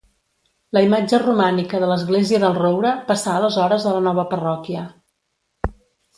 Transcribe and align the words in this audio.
La 0.77 0.81
imatge 0.85 1.19
romànica 1.23 1.81
de 1.83 1.89
l'església 1.91 2.39
del 2.45 2.57
Roure 2.61 2.95
passà 3.11 3.35
aleshores 3.35 3.87
a 3.87 3.95
la 3.99 4.03
nova 4.09 4.27
parròquia. 4.35 4.89